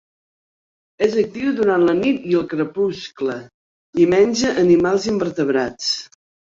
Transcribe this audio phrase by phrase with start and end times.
[1.07, 3.39] És actiu durant la nit i el crepuscle
[4.07, 5.97] i menja animals invertebrats.